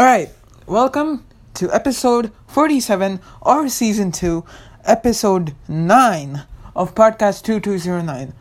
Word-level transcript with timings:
Alright, 0.00 0.30
welcome 0.66 1.26
to 1.52 1.70
episode 1.74 2.32
47 2.46 3.20
or 3.42 3.68
season 3.68 4.12
2, 4.12 4.42
episode 4.86 5.54
9 5.68 6.42
of 6.74 6.94
podcast 6.94 7.42
2209. 7.44 8.32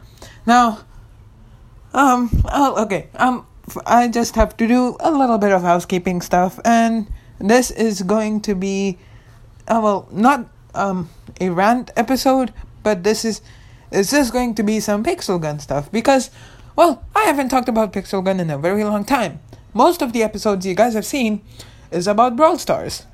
Now, 0.45 0.85
um, 1.93 2.29
oh, 2.45 2.81
okay, 2.83 3.09
um, 3.15 3.45
I 3.85 4.07
just 4.07 4.35
have 4.35 4.55
to 4.55 4.67
do 4.69 4.95
a 5.01 5.11
little 5.11 5.37
bit 5.37 5.51
of 5.51 5.61
housekeeping 5.61 6.21
stuff, 6.21 6.61
and 6.63 7.11
this 7.39 7.71
is 7.71 8.03
going 8.03 8.39
to 8.47 8.55
be, 8.55 8.97
uh, 9.67 9.81
well, 9.83 10.07
not 10.13 10.47
um 10.73 11.09
a 11.41 11.49
rant 11.49 11.91
episode, 11.97 12.53
but 12.83 13.03
this 13.03 13.25
is 13.25 13.41
is 13.91 14.11
this 14.11 14.31
going 14.31 14.55
to 14.55 14.63
be 14.63 14.79
some 14.79 15.03
pixel 15.03 15.41
gun 15.41 15.59
stuff 15.59 15.91
because, 15.91 16.31
well, 16.77 17.03
I 17.13 17.23
haven't 17.23 17.49
talked 17.49 17.67
about 17.67 17.91
pixel 17.91 18.23
gun 18.23 18.39
in 18.39 18.49
a 18.49 18.57
very 18.57 18.85
long 18.85 19.03
time. 19.03 19.41
Most 19.73 20.01
of 20.01 20.13
the 20.13 20.23
episodes 20.23 20.65
you 20.65 20.75
guys 20.75 20.93
have 20.93 21.05
seen 21.05 21.41
is 21.91 22.07
about 22.07 22.35
Brawl 22.35 22.57
Stars. 22.57 23.05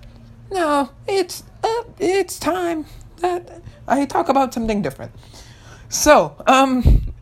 Now 0.52 0.92
it's 1.08 1.44
uh, 1.64 1.84
it's 2.00 2.40
time 2.40 2.86
that 3.18 3.62
I 3.88 4.06
talk 4.06 4.30
about 4.30 4.54
something 4.54 4.82
different. 4.82 5.12
So, 5.90 6.36
um, 6.48 7.14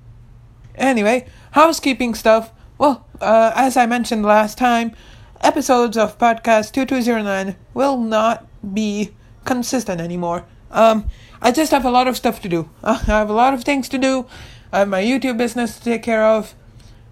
anyway, 0.76 1.28
housekeeping 1.52 2.14
stuff. 2.16 2.52
Well, 2.78 3.06
uh, 3.22 3.52
as 3.56 3.78
I 3.78 3.86
mentioned 3.86 4.26
last 4.26 4.58
time, 4.58 4.96
episodes 5.42 5.98
of 5.98 6.18
podcast 6.18 6.72
2209 6.72 7.56
will 7.74 7.98
not 7.98 8.46
be 8.74 9.12
consistent 9.46 10.02
anymore. 10.02 10.46
Um, 10.72 11.08
I 11.42 11.52
just 11.52 11.72
have 11.72 11.86
a 11.86 11.92
lot 11.92 12.08
of 12.08 12.18
stuff 12.18 12.42
to 12.42 12.50
do. 12.50 12.70
I 12.84 12.94
have 12.94 13.30
a 13.30 13.34
lot 13.34 13.54
of 13.54 13.64
things 13.64 13.90
to 13.90 13.98
do. 13.98 14.26
I 14.72 14.80
have 14.80 14.88
my 14.88 15.04
YouTube 15.04 15.38
business 15.38 15.78
to 15.78 15.84
take 15.84 16.04
care 16.04 16.26
of. 16.26 16.56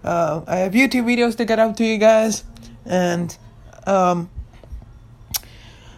Uh, 0.04 0.42
I 0.46 0.56
have 0.56 0.72
YouTube 0.72 1.04
videos 1.04 1.36
to 1.36 1.44
get 1.44 1.58
out 1.58 1.76
to 1.76 1.84
you 1.84 1.98
guys. 1.98 2.44
And, 2.84 3.36
um, 3.86 4.30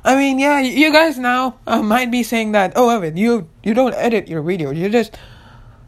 I 0.04 0.16
mean, 0.16 0.38
yeah, 0.38 0.60
you 0.60 0.92
guys 0.92 1.18
now 1.18 1.58
uh, 1.66 1.83
might 1.83 2.11
be 2.11 2.22
saying 2.22 2.52
that, 2.52 2.74
oh, 2.77 2.91
Evan, 2.91 3.16
you, 3.16 3.48
you 3.62 3.72
don't 3.72 3.94
edit 3.94 4.28
your 4.28 4.42
videos. 4.42 4.77
You 4.77 4.88
just, 4.91 5.16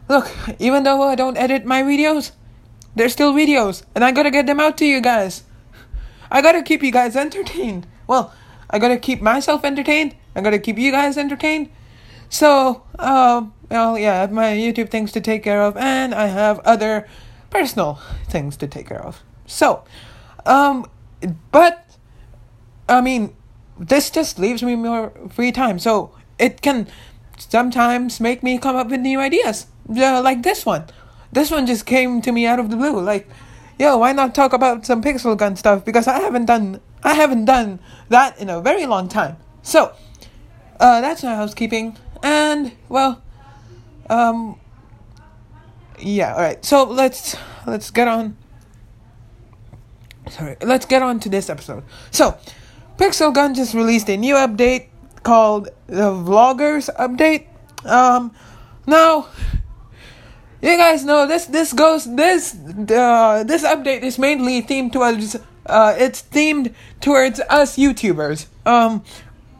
look, 0.08 0.30
even 0.58 0.84
though 0.84 1.02
I 1.02 1.14
don't 1.14 1.36
edit 1.36 1.66
my 1.66 1.82
videos, 1.82 2.32
they're 2.94 3.10
still 3.10 3.34
videos. 3.34 3.84
And 3.94 4.02
I 4.02 4.12
gotta 4.12 4.30
get 4.30 4.46
them 4.46 4.60
out 4.60 4.78
to 4.78 4.86
you 4.86 5.00
guys. 5.00 5.44
I 6.30 6.40
gotta 6.40 6.62
keep 6.62 6.82
you 6.82 6.90
guys 6.90 7.14
entertained. 7.14 7.86
Well, 8.06 8.32
I 8.70 8.78
gotta 8.78 8.96
keep 8.96 9.20
myself 9.20 9.64
entertained. 9.64 10.16
I 10.34 10.40
gotta 10.40 10.58
keep 10.58 10.78
you 10.78 10.90
guys 10.90 11.18
entertained. 11.18 11.70
So, 12.28 12.82
um, 12.98 13.52
well, 13.70 13.98
yeah, 13.98 14.14
I 14.14 14.20
have 14.22 14.32
my 14.32 14.50
YouTube 14.52 14.90
things 14.90 15.12
to 15.12 15.20
take 15.20 15.42
care 15.42 15.62
of, 15.62 15.76
and 15.76 16.14
I 16.14 16.26
have 16.26 16.58
other 16.60 17.06
personal 17.50 17.98
things 18.28 18.56
to 18.58 18.66
take 18.66 18.88
care 18.88 19.02
of. 19.02 19.22
So, 19.46 19.84
um, 20.44 20.86
but, 21.52 21.84
I 22.88 23.00
mean, 23.00 23.34
this 23.78 24.10
just 24.10 24.38
leaves 24.38 24.62
me 24.62 24.76
more 24.76 25.12
free 25.30 25.52
time. 25.52 25.78
So, 25.78 26.12
it 26.38 26.62
can 26.62 26.88
sometimes 27.38 28.20
make 28.20 28.42
me 28.42 28.58
come 28.58 28.76
up 28.76 28.88
with 28.88 29.00
new 29.00 29.20
ideas, 29.20 29.66
uh, 29.90 30.22
like 30.22 30.42
this 30.42 30.66
one. 30.66 30.84
This 31.32 31.50
one 31.50 31.66
just 31.66 31.86
came 31.86 32.22
to 32.22 32.32
me 32.32 32.46
out 32.46 32.58
of 32.58 32.70
the 32.70 32.76
blue. 32.76 33.00
Like, 33.00 33.28
yo, 33.78 33.98
why 33.98 34.12
not 34.12 34.34
talk 34.34 34.52
about 34.52 34.86
some 34.86 35.02
pixel 35.02 35.36
gun 35.36 35.56
stuff? 35.56 35.84
Because 35.84 36.06
I 36.08 36.20
haven't 36.20 36.46
done 36.46 36.80
I 37.06 37.14
haven't 37.14 37.44
done 37.44 37.78
that 38.08 38.36
in 38.38 38.50
a 38.50 38.60
very 38.60 38.84
long 38.84 39.08
time. 39.08 39.36
So, 39.62 39.92
uh, 40.80 41.00
that's 41.00 41.22
my 41.22 41.36
housekeeping. 41.36 41.96
And 42.22 42.72
well, 42.88 43.22
um, 44.10 44.58
yeah. 45.98 46.34
All 46.34 46.40
right. 46.40 46.64
So 46.64 46.84
let's 46.84 47.36
let's 47.66 47.90
get 47.90 48.08
on. 48.08 48.36
Sorry, 50.28 50.56
let's 50.60 50.86
get 50.86 51.02
on 51.02 51.20
to 51.20 51.28
this 51.28 51.48
episode. 51.48 51.84
So, 52.10 52.36
Pixel 52.96 53.32
Gun 53.32 53.54
just 53.54 53.74
released 53.74 54.08
a 54.10 54.16
new 54.16 54.34
update 54.34 54.88
called 55.22 55.68
the 55.86 56.10
Vloggers 56.10 56.90
Update. 56.96 57.46
Um, 57.84 58.34
now 58.86 59.28
you 60.62 60.76
guys 60.76 61.04
know 61.04 61.26
this 61.26 61.46
this 61.46 61.72
goes 61.72 62.04
this 62.16 62.54
uh, 62.54 63.44
this 63.46 63.62
update 63.64 64.02
is 64.02 64.18
mainly 64.18 64.62
themed 64.62 64.92
towards 64.92 65.36
uh, 65.66 65.94
it's 65.98 66.22
themed 66.22 66.72
towards 67.00 67.40
us 67.50 67.76
YouTubers 67.76 68.46
um 68.64 69.04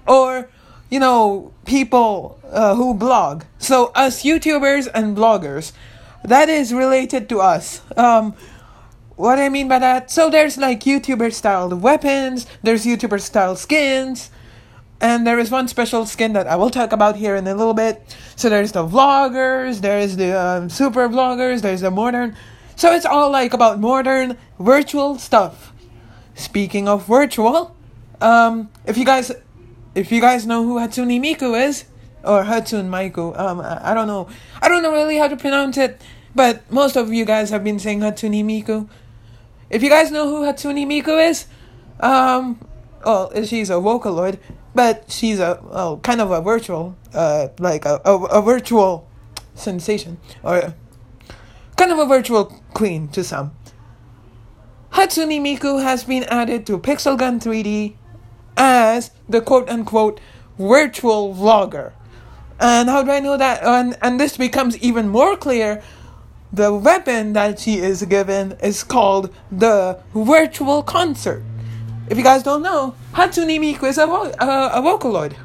or 0.06 0.48
you 0.90 0.98
know 0.98 1.52
people 1.66 2.38
uh, 2.50 2.74
who 2.74 2.94
blog 2.94 3.44
so 3.58 3.92
us 3.94 4.22
YouTubers 4.22 4.88
and 4.94 5.16
bloggers 5.16 5.72
that 6.24 6.48
is 6.48 6.72
related 6.72 7.28
to 7.28 7.40
us 7.40 7.82
um 7.96 8.34
what 9.16 9.38
I 9.38 9.48
mean 9.48 9.68
by 9.68 9.78
that 9.78 10.10
so 10.10 10.28
there's 10.28 10.58
like 10.58 10.80
YouTuber 10.80 11.32
styled 11.32 11.80
weapons 11.82 12.46
there's 12.62 12.84
YouTuber 12.84 13.20
style 13.20 13.56
skins 13.56 14.30
and 15.00 15.26
there 15.26 15.38
is 15.38 15.50
one 15.50 15.68
special 15.68 16.06
skin 16.06 16.32
that 16.32 16.46
I 16.46 16.56
will 16.56 16.70
talk 16.70 16.92
about 16.92 17.16
here 17.16 17.36
in 17.36 17.46
a 17.46 17.54
little 17.54 17.74
bit. 17.74 18.16
So 18.34 18.48
there's 18.48 18.72
the 18.72 18.86
vloggers, 18.86 19.80
there's 19.80 20.16
the 20.16 20.38
um, 20.38 20.70
super 20.70 21.08
vloggers, 21.08 21.60
there's 21.62 21.82
the 21.82 21.90
modern. 21.90 22.36
So 22.76 22.92
it's 22.92 23.06
all 23.06 23.30
like 23.30 23.52
about 23.52 23.78
modern 23.78 24.38
virtual 24.58 25.18
stuff. 25.18 25.72
Speaking 26.34 26.88
of 26.88 27.06
virtual, 27.06 27.76
um, 28.20 28.70
if 28.86 28.96
you 28.96 29.04
guys, 29.04 29.32
if 29.94 30.12
you 30.12 30.20
guys 30.20 30.46
know 30.46 30.64
who 30.64 30.76
Hatsune 30.76 31.20
Miku 31.20 31.58
is, 31.68 31.84
or 32.26 32.44
Hatsune 32.44 32.88
Miku, 32.88 33.38
um, 33.38 33.60
I, 33.60 33.92
I 33.92 33.94
don't 33.94 34.06
know, 34.06 34.28
I 34.60 34.68
don't 34.68 34.82
know 34.82 34.92
really 34.92 35.18
how 35.18 35.28
to 35.28 35.36
pronounce 35.36 35.76
it, 35.78 36.00
but 36.34 36.70
most 36.70 36.96
of 36.96 37.12
you 37.12 37.24
guys 37.24 37.50
have 37.50 37.64
been 37.64 37.78
saying 37.78 38.00
Hatsune 38.00 38.44
Miku. 38.44 38.88
If 39.70 39.82
you 39.82 39.88
guys 39.88 40.10
know 40.10 40.28
who 40.28 40.42
Hatsune 40.42 40.86
Miku 40.86 41.30
is, 41.30 41.46
um, 42.00 42.60
well, 43.04 43.32
she's 43.44 43.70
a 43.70 43.74
Vocaloid, 43.74 44.38
but 44.74 45.10
she's 45.10 45.40
a 45.40 45.60
well, 45.62 45.98
kind 45.98 46.20
of 46.20 46.30
a 46.30 46.40
virtual, 46.40 46.96
uh, 47.14 47.48
like 47.58 47.84
a, 47.84 48.00
a, 48.04 48.16
a 48.24 48.42
virtual 48.42 49.08
sensation 49.54 50.18
or 50.42 50.74
kind 51.76 51.92
of 51.92 51.98
a 51.98 52.06
virtual 52.06 52.46
queen 52.74 53.08
to 53.08 53.24
some. 53.24 53.52
Hatsune 54.92 55.40
Miku 55.40 55.82
has 55.82 56.04
been 56.04 56.24
added 56.24 56.66
to 56.66 56.78
Pixel 56.78 57.18
Gun 57.18 57.38
3D 57.38 57.94
as 58.56 59.10
the 59.28 59.40
quote 59.40 59.68
unquote 59.68 60.20
virtual 60.58 61.34
vlogger. 61.34 61.92
And 62.58 62.88
how 62.88 63.02
do 63.02 63.10
I 63.10 63.20
know 63.20 63.36
that? 63.36 63.62
And, 63.62 63.96
and 64.00 64.18
this 64.18 64.36
becomes 64.36 64.78
even 64.78 65.08
more 65.08 65.36
clear. 65.36 65.82
The 66.52 66.72
weapon 66.72 67.34
that 67.34 67.58
she 67.58 67.78
is 67.78 68.02
given 68.04 68.52
is 68.62 68.82
called 68.82 69.34
the 69.52 70.00
virtual 70.14 70.82
concert. 70.82 71.42
If 72.08 72.16
you 72.16 72.24
guys 72.24 72.42
don't 72.42 72.62
know, 72.62 72.94
Hatsune 73.12 73.58
Miku 73.58 73.88
is 73.88 73.98
a, 73.98 74.06
vo- 74.06 74.30
uh, 74.30 74.70
a 74.72 74.80
Vocaloid. 74.80 75.36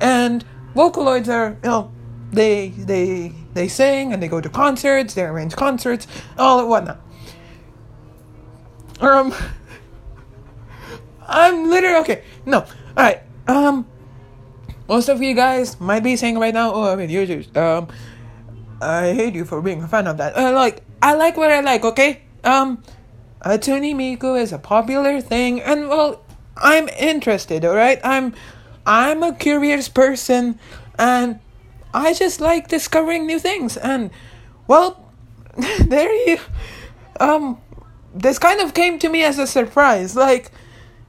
And 0.00 0.44
Vocaloids 0.74 1.28
are, 1.28 1.58
you 1.62 1.68
know, 1.68 1.92
they, 2.30 2.68
they, 2.70 3.34
they 3.52 3.68
sing 3.68 4.12
and 4.12 4.22
they 4.22 4.28
go 4.28 4.40
to 4.40 4.48
concerts, 4.48 5.14
they 5.14 5.22
arrange 5.22 5.54
concerts, 5.54 6.06
all 6.38 6.60
and 6.60 6.68
whatnot. 6.68 7.00
Um, 9.00 9.34
I'm 11.26 11.68
literally, 11.68 11.98
okay, 12.00 12.24
no, 12.46 12.64
alright, 12.96 13.22
um, 13.48 13.86
most 14.88 15.08
of 15.08 15.22
you 15.22 15.34
guys 15.34 15.80
might 15.80 16.02
be 16.02 16.16
saying 16.16 16.38
right 16.38 16.54
now, 16.54 16.72
oh, 16.72 16.92
I 16.92 16.96
mean, 16.96 17.10
you 17.10 17.26
just, 17.26 17.56
um, 17.56 17.88
I 18.80 19.12
hate 19.12 19.34
you 19.34 19.44
for 19.44 19.62
being 19.62 19.82
a 19.82 19.88
fan 19.88 20.06
of 20.06 20.16
that. 20.18 20.36
Uh, 20.36 20.52
like, 20.52 20.82
I 21.00 21.14
like 21.14 21.36
what 21.36 21.50
I 21.50 21.60
like, 21.60 21.84
okay? 21.84 22.22
Um, 22.44 22.82
Hatsune 23.44 23.94
Miku 23.94 24.40
is 24.40 24.52
a 24.52 24.58
popular 24.58 25.20
thing, 25.20 25.60
and 25.60 25.88
well, 25.88 26.24
I'm 26.56 26.88
interested. 26.88 27.64
All 27.64 27.74
right, 27.74 28.00
I'm 28.04 28.34
I'm 28.86 29.22
a 29.22 29.34
curious 29.34 29.88
person, 29.88 30.58
and 30.98 31.40
I 31.92 32.14
just 32.14 32.40
like 32.40 32.68
discovering 32.68 33.26
new 33.26 33.38
things. 33.38 33.76
And 33.76 34.10
well, 34.68 35.12
there 35.80 36.12
you, 36.28 36.38
um, 37.18 37.60
this 38.14 38.38
kind 38.38 38.60
of 38.60 38.74
came 38.74 38.98
to 39.00 39.08
me 39.08 39.24
as 39.24 39.38
a 39.38 39.46
surprise. 39.46 40.14
Like 40.14 40.52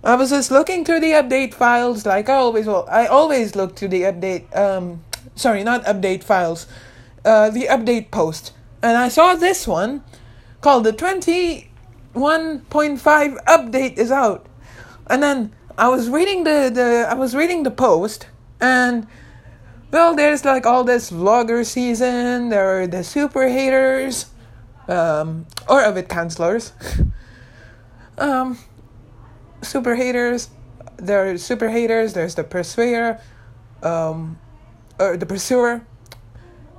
I 0.03 0.15
was 0.15 0.31
just 0.31 0.51
looking 0.51 0.83
through 0.83 0.99
the 0.99 1.11
update 1.11 1.53
files, 1.53 2.05
like 2.05 2.29
I 2.29 2.35
always. 2.35 2.67
I 2.67 3.05
always 3.05 3.55
look 3.55 3.75
through 3.75 3.89
the 3.89 4.01
update. 4.01 4.55
Um, 4.55 5.03
sorry, 5.35 5.63
not 5.63 5.83
update 5.85 6.23
files. 6.23 6.67
Uh, 7.23 7.49
the 7.49 7.67
update 7.67 8.11
post, 8.11 8.51
and 8.81 8.97
I 8.97 9.07
saw 9.07 9.35
this 9.35 9.65
one 9.65 10.03
called 10.59 10.83
the 10.83 10.91
twenty 10.91 11.69
1.5 12.13 13.43
update 13.45 13.97
is 13.97 14.11
out. 14.11 14.45
And 15.07 15.23
then 15.23 15.53
I 15.77 15.89
was 15.89 16.09
reading 16.09 16.43
the, 16.43 16.71
the 16.73 17.05
I 17.09 17.15
was 17.15 17.35
reading 17.35 17.63
the 17.63 17.71
post 17.71 18.27
and 18.61 19.07
well 19.91 20.15
there's 20.15 20.45
like 20.45 20.65
all 20.65 20.83
this 20.83 21.11
vlogger 21.11 21.65
season, 21.65 22.49
there 22.49 22.81
are 22.81 22.87
the 22.87 23.03
super 23.03 23.47
haters, 23.47 24.27
um, 24.87 25.45
or 25.67 25.83
of 25.83 25.97
it 25.97 26.09
um 28.17 28.57
super 29.63 29.95
haters 29.95 30.49
there 30.97 31.29
are 31.29 31.37
super 31.37 31.69
haters, 31.69 32.13
there's 32.13 32.35
the 32.35 32.43
pursuer, 32.43 33.19
um 33.81 34.39
or 34.99 35.17
the 35.17 35.25
pursuer, 35.25 35.81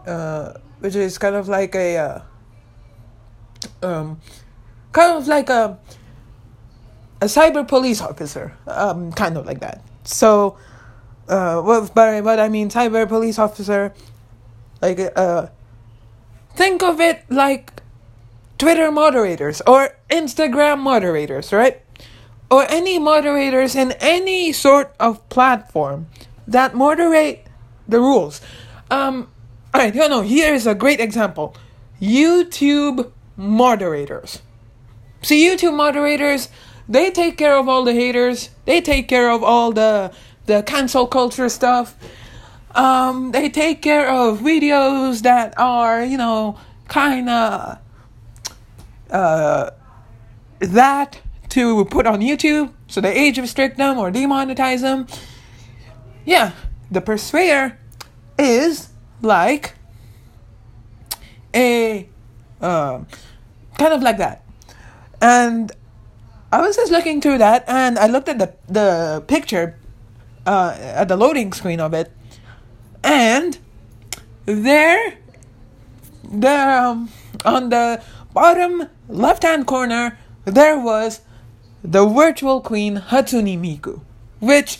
uh, 0.06 0.54
which 0.80 0.94
is 0.94 1.18
kind 1.18 1.34
of 1.34 1.48
like 1.48 1.74
a 1.74 1.96
uh, 1.96 2.20
um 3.82 4.20
kind 4.92 5.16
of 5.16 5.26
like 5.26 5.50
a 5.50 5.78
a 7.20 7.26
cyber 7.26 7.66
police 7.66 8.00
officer, 8.00 8.56
um, 8.66 9.12
kind 9.12 9.36
of 9.36 9.46
like 9.46 9.60
that. 9.60 9.82
So, 10.04 10.58
uh, 11.28 11.62
well, 11.64 11.88
by 11.94 12.20
what 12.20 12.38
I 12.38 12.48
mean, 12.48 12.68
cyber 12.68 13.08
police 13.08 13.38
officer, 13.38 13.94
like, 14.82 15.00
uh, 15.16 15.46
think 16.54 16.82
of 16.82 17.00
it 17.00 17.24
like 17.30 17.82
Twitter 18.58 18.90
moderators 18.90 19.62
or 19.66 19.96
Instagram 20.10 20.80
moderators, 20.80 21.52
right? 21.52 21.80
Or 22.54 22.70
any 22.70 23.00
moderators 23.00 23.74
in 23.74 23.90
any 23.98 24.52
sort 24.52 24.94
of 25.00 25.28
platform 25.28 26.06
that 26.46 26.72
moderate 26.72 27.48
the 27.88 27.98
rules. 27.98 28.40
Um, 28.92 29.26
alright, 29.74 29.92
you 29.92 30.08
know, 30.08 30.22
here's 30.22 30.64
a 30.64 30.74
great 30.76 31.00
example 31.00 31.56
YouTube 32.00 33.10
moderators. 33.36 34.40
See, 35.22 35.44
YouTube 35.48 35.74
moderators, 35.74 36.48
they 36.88 37.10
take 37.10 37.36
care 37.36 37.56
of 37.58 37.68
all 37.68 37.82
the 37.82 37.92
haters, 37.92 38.50
they 38.66 38.80
take 38.80 39.08
care 39.08 39.32
of 39.32 39.42
all 39.42 39.72
the 39.72 40.12
the 40.46 40.62
cancel 40.62 41.08
culture 41.08 41.48
stuff. 41.48 41.96
Um, 42.76 43.32
they 43.32 43.48
take 43.48 43.82
care 43.82 44.08
of 44.08 44.38
videos 44.38 45.22
that 45.22 45.54
are, 45.58 46.04
you 46.04 46.18
know, 46.18 46.56
kind 46.86 47.28
of 47.28 47.78
uh, 49.10 49.70
that 50.60 51.20
to 51.54 51.84
put 51.84 52.04
on 52.04 52.18
YouTube, 52.20 52.72
so 52.88 53.00
they 53.00 53.14
age 53.14 53.38
restrict 53.38 53.78
them 53.78 53.96
or 53.96 54.10
demonetize 54.10 54.80
them. 54.80 55.06
Yeah, 56.24 56.50
the 56.90 57.00
Persuader 57.00 57.78
is 58.36 58.88
like 59.22 59.74
a 61.54 62.08
uh, 62.60 63.04
kind 63.78 63.92
of 63.92 64.02
like 64.02 64.18
that, 64.18 64.42
and 65.22 65.70
I 66.50 66.60
was 66.60 66.74
just 66.74 66.90
looking 66.90 67.20
through 67.20 67.38
that, 67.38 67.62
and 67.68 68.00
I 68.00 68.08
looked 68.08 68.28
at 68.28 68.38
the 68.38 68.54
the 68.66 69.22
picture 69.28 69.78
uh, 70.46 70.74
at 70.76 71.06
the 71.06 71.16
loading 71.16 71.52
screen 71.52 71.78
of 71.78 71.94
it, 71.94 72.10
and 73.04 73.58
there, 74.44 75.18
there 76.24 76.78
um, 76.80 77.10
on 77.44 77.68
the 77.68 78.02
bottom 78.32 78.88
left 79.08 79.44
hand 79.44 79.68
corner, 79.68 80.18
there 80.44 80.80
was 80.80 81.20
the 81.84 82.06
virtual 82.06 82.62
queen 82.62 82.96
Hatsune 82.96 83.60
Miku. 83.60 84.00
Which, 84.40 84.78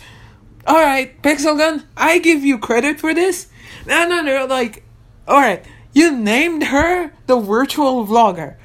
alright, 0.67 1.21
Pixel 1.21 1.57
Gun, 1.57 1.83
I 1.95 2.17
give 2.17 2.43
you 2.43 2.57
credit 2.57 2.99
for 2.99 3.13
this. 3.13 3.47
No, 3.85 4.07
no, 4.07 4.21
no, 4.21 4.45
like, 4.45 4.83
alright, 5.27 5.63
you 5.93 6.11
named 6.11 6.65
her 6.65 7.11
the 7.27 7.39
virtual 7.39 8.05
vlogger. 8.05 8.55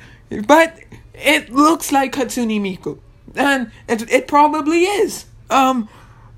But 0.46 0.78
it 1.14 1.52
looks 1.52 1.92
like 1.92 2.14
Hatsune 2.14 2.60
Miku. 2.60 2.98
And 3.36 3.70
it, 3.88 4.10
it 4.10 4.26
probably 4.26 4.84
is. 4.84 5.26
Um, 5.50 5.88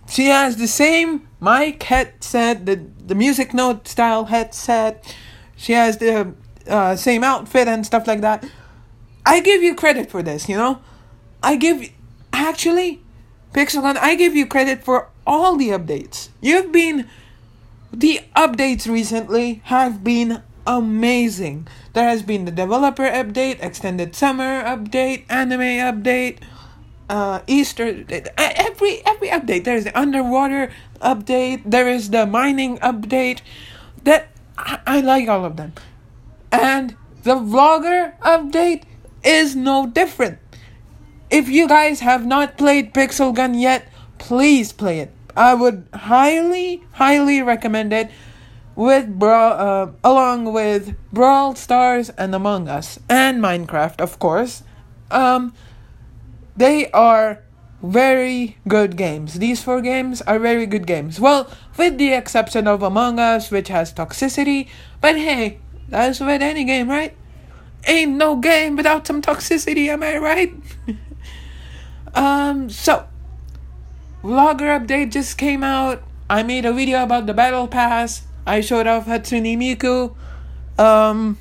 she 0.08 0.26
has 0.26 0.56
the 0.56 0.66
same 0.66 1.28
mic 1.40 1.82
headset, 1.84 2.66
the, 2.66 2.76
the 3.06 3.14
music 3.14 3.55
note 3.55 3.87
style 3.87 4.26
headset. 4.26 5.14
She 5.56 5.72
has 5.72 5.98
the 5.98 6.34
uh, 6.66 6.96
same 6.96 7.22
outfit 7.22 7.69
and 7.69 7.87
stuff 7.87 8.06
like 8.06 8.20
that. 8.22 8.44
I 9.25 9.40
give 9.40 9.62
you 9.62 9.75
credit 9.75 10.10
for 10.10 10.22
this, 10.22 10.48
you 10.48 10.56
know? 10.56 10.81
I 11.43 11.56
give 11.56 11.91
actually 12.33 13.03
Pixel 13.53 13.83
Gun, 13.83 13.97
I 13.99 14.15
give 14.15 14.35
you 14.35 14.47
credit 14.47 14.83
for 14.83 15.09
all 15.27 15.56
the 15.56 15.69
updates. 15.69 16.29
You've 16.41 16.73
been 16.73 17.09
the 17.93 18.21
updates 18.35 18.89
recently 18.89 19.61
have 19.65 20.03
been 20.03 20.43
amazing. 20.67 21.69
There 21.93 22.09
has 22.09 22.23
been 22.23 22.47
the 22.47 22.50
developer 22.50 23.03
update, 23.03 23.62
extended 23.62 24.15
summer 24.15 24.62
update, 24.62 25.27
anime 25.29 25.61
update, 25.61 26.39
uh, 27.11 27.41
Easter 27.47 28.05
every 28.39 29.05
every 29.05 29.29
update. 29.29 29.65
There 29.65 29.77
is 29.77 29.85
the 29.85 29.99
underwater 29.99 30.73
update. 31.03 31.62
There 31.67 31.89
is 31.89 32.11
the 32.11 32.25
mining 32.25 32.79
update. 32.79 33.41
That 34.05 34.29
I, 34.56 34.81
I 34.87 35.00
like 35.00 35.29
all 35.29 35.44
of 35.44 35.56
them. 35.56 35.75
And 36.50 36.97
the 37.23 37.35
vlogger 37.35 38.19
update 38.21 38.85
is 39.23 39.55
no 39.55 39.87
different. 39.87 40.39
If 41.32 41.49
you 41.49 41.67
guys 41.67 42.00
have 42.00 42.26
not 42.26 42.58
played 42.58 42.93
Pixel 42.93 43.34
Gun 43.34 43.55
yet, 43.55 43.88
please 44.19 44.70
play 44.70 45.00
it. 45.00 45.11
I 45.34 45.55
would 45.55 45.88
highly, 45.94 46.84
highly 46.93 47.40
recommend 47.40 47.94
it 47.94 48.11
with 48.76 49.19
Brawl, 49.19 49.52
uh, 49.56 49.93
along 50.05 50.52
with 50.52 50.94
Brawl 51.11 51.55
Stars 51.55 52.11
and 52.20 52.34
Among 52.34 52.69
Us 52.69 52.99
and 53.08 53.43
Minecraft, 53.43 53.99
of 54.02 54.19
course. 54.19 54.62
Um, 55.11 55.55
they 56.55 56.90
are 56.90 57.43
very 57.82 58.58
good 58.69 58.99
games. 58.99 59.40
These 59.40 59.64
four 59.64 59.81
games 59.81 60.20
are 60.29 60.38
very 60.38 60.67
good 60.67 60.87
games. 60.87 61.19
Well, 61.19 61.49
with 61.79 61.96
the 61.96 62.12
exception 62.12 62.69
of 62.69 62.82
Among 62.82 63.19
Us, 63.19 63.50
which 63.50 63.69
has 63.69 63.90
toxicity, 63.90 64.69
but 65.00 65.17
hey, 65.17 65.61
that's 65.88 66.20
with 66.20 66.43
any 66.43 66.64
game, 66.64 66.90
right? 66.90 67.17
Ain't 67.87 68.19
no 68.19 68.37
game 68.37 68.76
without 68.76 69.06
some 69.06 69.23
toxicity, 69.23 69.88
am 69.88 70.02
I 70.02 70.19
right? 70.19 70.52
um, 72.14 72.70
so, 72.70 73.06
Vlogger 74.23 74.79
update 74.79 75.11
just 75.11 75.37
came 75.37 75.64
out. 75.64 76.03
I 76.31 76.43
made 76.43 76.64
a 76.64 76.73
video 76.73 77.03
about 77.03 77.26
the 77.26 77.35
battle 77.35 77.67
pass. 77.67 78.23
I 78.47 78.61
showed 78.61 78.87
off 78.87 79.06
Hatsune 79.06 79.56
Miku. 79.56 80.14
Um, 80.79 81.38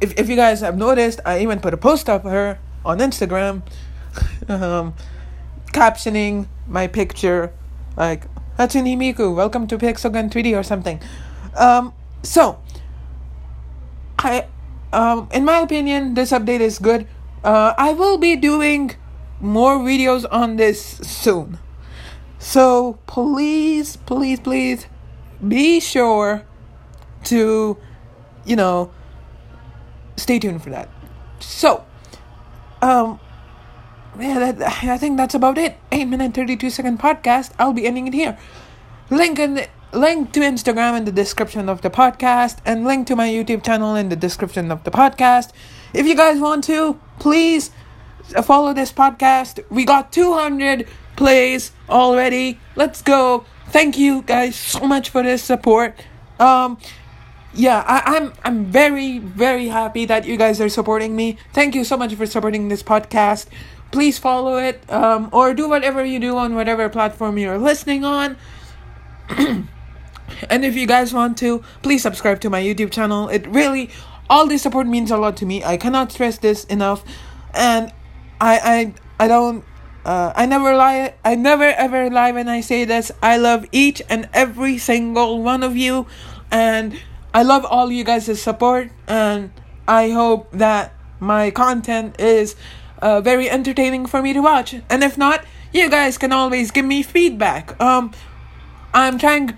if, 0.00 0.18
if 0.18 0.28
you 0.28 0.36
guys 0.36 0.60
have 0.60 0.76
noticed, 0.76 1.20
I 1.24 1.40
even 1.40 1.60
put 1.60 1.74
a 1.74 1.76
post 1.76 2.08
of 2.08 2.22
her 2.22 2.58
on 2.84 2.98
Instagram, 2.98 3.62
um, 4.48 4.94
captioning 5.72 6.46
my 6.66 6.86
picture 6.86 7.52
like 7.96 8.24
Hatsune 8.58 8.96
Miku, 8.96 9.34
welcome 9.34 9.66
to 9.66 9.78
Pixel 9.78 10.12
Gun 10.12 10.30
3D 10.30 10.58
or 10.58 10.62
something. 10.62 11.00
Um, 11.56 11.92
so, 12.22 12.58
I, 14.18 14.46
um, 14.92 15.28
in 15.32 15.44
my 15.44 15.58
opinion, 15.58 16.14
this 16.14 16.32
update 16.32 16.60
is 16.60 16.78
good. 16.78 17.06
Uh, 17.42 17.74
I 17.78 17.92
will 17.92 18.18
be 18.18 18.36
doing 18.36 18.96
more 19.40 19.78
videos 19.78 20.26
on 20.30 20.56
this 20.56 20.82
soon. 21.02 21.58
So 22.38 22.98
please, 23.06 23.96
please, 23.96 24.40
please 24.40 24.86
be 25.46 25.80
sure 25.80 26.44
to, 27.24 27.76
you 28.44 28.56
know, 28.56 28.90
stay 30.16 30.38
tuned 30.38 30.62
for 30.62 30.70
that. 30.70 30.88
So, 31.38 31.84
um, 32.82 33.20
yeah, 34.18 34.52
that, 34.52 34.84
I 34.84 34.98
think 34.98 35.16
that's 35.16 35.34
about 35.34 35.56
it. 35.58 35.76
8 35.92 36.06
minute 36.06 36.34
32 36.34 36.70
second 36.70 36.98
podcast. 36.98 37.52
I'll 37.58 37.72
be 37.72 37.86
ending 37.86 38.06
it 38.06 38.14
here. 38.14 38.38
Link 39.10 39.38
in 39.38 39.54
the 39.54 39.68
link 39.92 40.32
to 40.32 40.40
Instagram 40.40 40.96
in 40.96 41.04
the 41.04 41.12
description 41.12 41.68
of 41.68 41.82
the 41.82 41.90
podcast, 41.90 42.58
and 42.64 42.84
link 42.84 43.06
to 43.08 43.16
my 43.16 43.28
YouTube 43.28 43.64
channel 43.64 43.94
in 43.96 44.08
the 44.08 44.16
description 44.16 44.70
of 44.70 44.84
the 44.84 44.90
podcast. 44.90 45.50
If 45.92 46.06
you 46.06 46.14
guys 46.14 46.38
want 46.38 46.64
to, 46.64 47.00
please 47.20 47.70
follow 48.42 48.74
this 48.74 48.92
podcast. 48.92 49.62
We 49.70 49.84
got 49.84 50.12
200 50.12 50.88
plays 51.16 51.72
already. 51.88 52.58
Let's 52.74 53.02
go. 53.02 53.44
Thank 53.68 53.96
you 53.96 54.22
guys 54.22 54.56
so 54.56 54.80
much 54.80 55.10
for 55.10 55.22
this 55.22 55.44
support. 55.44 55.94
Um, 56.40 56.78
yeah, 57.54 57.84
I, 57.86 58.16
I'm 58.16 58.32
I'm 58.42 58.64
very 58.66 59.18
very 59.18 59.68
happy 59.68 60.06
that 60.06 60.24
you 60.24 60.36
guys 60.36 60.60
are 60.60 60.68
supporting 60.68 61.14
me. 61.14 61.36
Thank 61.52 61.74
you 61.74 61.84
so 61.84 61.96
much 61.96 62.14
for 62.14 62.26
supporting 62.26 62.68
this 62.68 62.82
podcast. 62.82 63.46
Please 63.92 64.18
follow 64.18 64.56
it, 64.56 64.82
um, 64.90 65.28
or 65.32 65.52
do 65.52 65.68
whatever 65.68 66.04
you 66.04 66.18
do 66.20 66.36
on 66.36 66.54
whatever 66.54 66.88
platform 66.88 67.38
you're 67.38 67.58
listening 67.58 68.04
on. 68.04 68.36
And 70.48 70.64
if 70.64 70.76
you 70.76 70.86
guys 70.86 71.12
want 71.12 71.36
to, 71.38 71.62
please 71.82 72.02
subscribe 72.02 72.40
to 72.40 72.50
my 72.50 72.62
YouTube 72.62 72.90
channel. 72.90 73.28
It 73.28 73.46
really, 73.48 73.90
all 74.30 74.46
this 74.46 74.62
support 74.62 74.86
means 74.86 75.10
a 75.10 75.16
lot 75.18 75.36
to 75.38 75.44
me. 75.44 75.62
I 75.64 75.76
cannot 75.76 76.12
stress 76.12 76.38
this 76.38 76.64
enough. 76.64 77.04
And 77.52 77.92
I, 78.40 78.94
I, 79.18 79.24
I 79.24 79.28
don't, 79.28 79.64
uh, 80.04 80.32
I 80.34 80.46
never 80.46 80.74
lie. 80.76 81.14
I 81.24 81.34
never 81.34 81.64
ever 81.64 82.08
lie 82.08 82.30
when 82.30 82.48
I 82.48 82.60
say 82.60 82.84
this. 82.84 83.10
I 83.20 83.36
love 83.36 83.66
each 83.72 84.00
and 84.08 84.28
every 84.32 84.78
single 84.78 85.42
one 85.42 85.64
of 85.64 85.76
you. 85.76 86.06
And 86.50 86.98
I 87.34 87.42
love 87.42 87.64
all 87.64 87.90
you 87.90 88.04
guys' 88.04 88.40
support. 88.40 88.90
And 89.08 89.50
I 89.88 90.10
hope 90.10 90.50
that 90.52 90.94
my 91.18 91.50
content 91.50 92.20
is 92.20 92.54
uh, 93.02 93.20
very 93.20 93.50
entertaining 93.50 94.06
for 94.06 94.22
me 94.22 94.32
to 94.32 94.40
watch. 94.40 94.76
And 94.88 95.02
if 95.02 95.18
not, 95.18 95.44
you 95.72 95.90
guys 95.90 96.18
can 96.18 96.32
always 96.32 96.70
give 96.70 96.84
me 96.84 97.02
feedback. 97.02 97.78
Um, 97.80 98.12
I'm 98.94 99.18
trying 99.18 99.48
to 99.48 99.52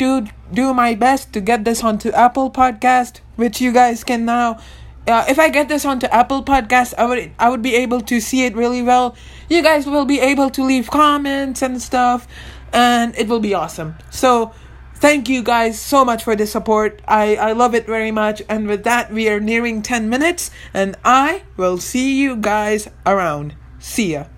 do 0.52 0.74
my 0.74 0.94
best 0.94 1.32
to 1.32 1.40
get 1.40 1.64
this 1.64 1.82
onto 1.82 2.10
Apple 2.10 2.50
Podcast, 2.50 3.20
which 3.36 3.60
you 3.60 3.72
guys 3.72 4.04
can 4.04 4.24
now. 4.24 4.58
Uh, 5.06 5.24
if 5.28 5.38
I 5.38 5.48
get 5.48 5.68
this 5.68 5.84
onto 5.84 6.06
Apple 6.06 6.44
Podcast, 6.44 6.94
I 6.96 7.06
would 7.06 7.32
I 7.38 7.48
would 7.48 7.62
be 7.62 7.74
able 7.74 8.00
to 8.02 8.20
see 8.20 8.44
it 8.44 8.54
really 8.54 8.82
well. 8.82 9.16
You 9.48 9.62
guys 9.62 9.86
will 9.86 10.04
be 10.04 10.20
able 10.20 10.50
to 10.50 10.62
leave 10.62 10.90
comments 10.90 11.62
and 11.62 11.82
stuff, 11.82 12.28
and 12.72 13.14
it 13.16 13.26
will 13.26 13.40
be 13.40 13.52
awesome. 13.54 13.96
So, 14.10 14.52
thank 14.94 15.28
you 15.28 15.42
guys 15.42 15.80
so 15.80 16.04
much 16.04 16.22
for 16.22 16.36
the 16.36 16.46
support. 16.46 17.02
I 17.08 17.34
I 17.36 17.52
love 17.52 17.74
it 17.74 17.86
very 17.86 18.12
much. 18.12 18.42
And 18.48 18.68
with 18.68 18.84
that, 18.84 19.12
we 19.12 19.28
are 19.28 19.40
nearing 19.40 19.82
ten 19.82 20.08
minutes, 20.08 20.50
and 20.72 20.94
I 21.04 21.42
will 21.56 21.78
see 21.78 22.20
you 22.20 22.36
guys 22.36 22.88
around. 23.04 23.56
See 23.80 24.12
ya. 24.14 24.31